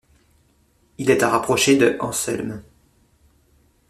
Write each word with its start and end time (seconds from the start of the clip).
Il 0.97 1.11
est 1.11 1.21
à 1.21 1.29
rapprocher 1.29 1.77
de 1.77 1.95
Anselme. 1.99 2.63